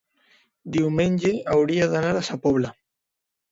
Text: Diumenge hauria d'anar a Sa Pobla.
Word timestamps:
Diumenge 0.75 1.35
hauria 1.57 1.91
d'anar 1.93 2.17
a 2.17 2.25
Sa 2.33 2.41
Pobla. 2.49 2.75